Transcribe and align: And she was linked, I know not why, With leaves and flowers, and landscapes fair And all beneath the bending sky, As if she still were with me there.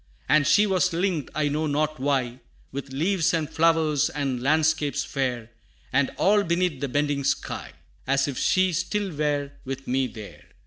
And 0.27 0.47
she 0.47 0.65
was 0.65 0.93
linked, 0.93 1.29
I 1.35 1.47
know 1.47 1.67
not 1.67 1.99
why, 1.99 2.39
With 2.71 2.91
leaves 2.91 3.35
and 3.35 3.47
flowers, 3.47 4.09
and 4.09 4.41
landscapes 4.41 5.03
fair 5.03 5.51
And 5.93 6.09
all 6.17 6.41
beneath 6.41 6.79
the 6.81 6.89
bending 6.89 7.23
sky, 7.23 7.73
As 8.07 8.27
if 8.27 8.35
she 8.39 8.73
still 8.73 9.11
were 9.11 9.51
with 9.63 9.87
me 9.87 10.07
there. 10.07 10.45